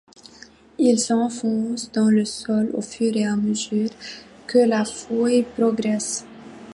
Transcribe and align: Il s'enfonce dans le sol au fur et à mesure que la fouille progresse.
Il 0.79 0.97
s'enfonce 0.97 1.91
dans 1.91 2.05
le 2.09 2.25
sol 2.25 2.71
au 2.73 2.81
fur 2.81 3.15
et 3.15 3.23
à 3.27 3.35
mesure 3.35 3.91
que 4.47 4.57
la 4.57 4.83
fouille 4.83 5.43
progresse. 5.55 6.25